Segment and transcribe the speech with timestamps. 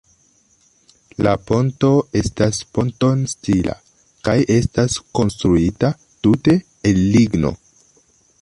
[1.27, 1.91] La ponto
[2.21, 3.77] estas ponton-stila
[4.29, 6.61] kaj estas konstruita tute
[6.93, 7.55] el ligno.